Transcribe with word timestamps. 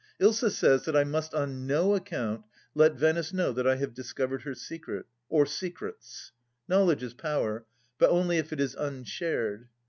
Ilsa 0.19 0.49
says 0.49 0.85
that 0.85 0.95
I 0.97 1.03
must 1.03 1.35
on 1.35 1.67
no 1.67 1.93
account 1.93 2.43
let 2.73 2.95
Venice 2.95 3.31
know 3.31 3.51
that 3.51 3.67
I 3.67 3.75
have 3.75 3.93
discovered 3.93 4.41
her 4.41 4.55
secret— 4.55 5.05
or 5.29 5.45
secrets. 5.45 6.31
Knowledge 6.67 7.03
is 7.03 7.13
power, 7.13 7.67
but 7.99 8.09
only 8.09 8.39
if 8.39 8.51
it 8.51 8.59
is 8.59 8.73
unshared. 8.73 9.67